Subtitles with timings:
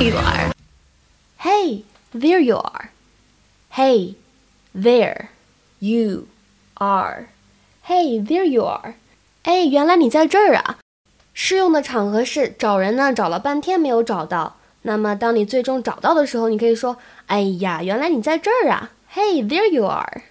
[0.00, 0.52] you are.
[1.38, 2.90] Hey, there you are.
[3.70, 4.16] Hey,
[4.74, 5.28] there
[5.78, 6.26] you
[6.74, 7.28] are.
[7.86, 8.94] Hey, there you are.
[9.44, 10.78] 哎，原来你在这儿啊！
[11.32, 14.56] 适用的场合是找人呢，找了半天没有找到。
[14.82, 20.22] 那么当你最终找到的时候，你可以说：“哎呀，原来你在这儿啊！” Hey, there you are.